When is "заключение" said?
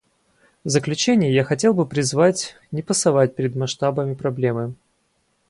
0.69-1.31